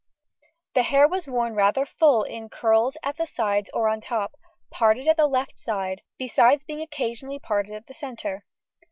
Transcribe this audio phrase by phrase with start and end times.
[0.73, 4.33] The hair was worn rather full in curls at the sides or on top,
[4.71, 8.43] parted at the left side, besides being occasionally parted at the centre.